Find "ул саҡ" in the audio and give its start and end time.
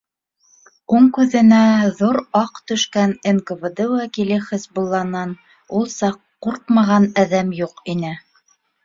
5.81-6.19